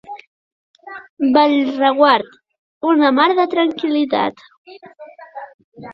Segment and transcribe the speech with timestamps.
[1.35, 2.33] Bellreguard,
[2.93, 4.43] una mar de tranquil·litat.